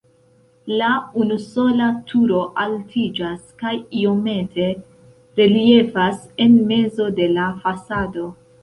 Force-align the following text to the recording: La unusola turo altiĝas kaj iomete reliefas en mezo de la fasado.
La 0.81 0.85
unusola 1.23 1.89
turo 2.13 2.39
altiĝas 2.63 3.45
kaj 3.61 3.75
iomete 4.01 4.71
reliefas 5.43 6.29
en 6.49 6.61
mezo 6.75 7.11
de 7.23 7.33
la 7.39 7.51
fasado. 7.65 8.31